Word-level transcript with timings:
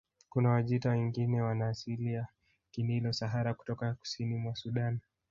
Kuna 0.29 0.49
Wajita 0.49 0.89
wengine 0.89 1.41
wana 1.41 1.67
asili 1.67 2.13
ya 2.13 2.27
Kinilo 2.71 3.13
Sahara 3.13 3.53
kutoka 3.53 3.93
kusini 3.93 4.37
mwa 4.37 4.55
Sudan 4.55 4.99